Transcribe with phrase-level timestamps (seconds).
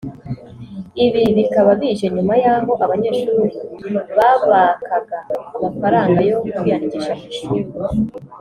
[1.05, 7.61] Ibi bikaba bije nyuma yaho abanyeshuri babakaga amafangaranga yo kwiyandikisha ku ishuli